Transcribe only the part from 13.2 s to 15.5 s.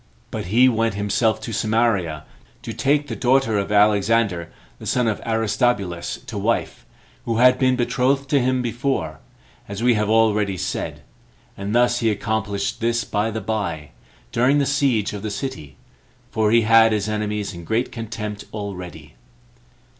the by, during the siege of the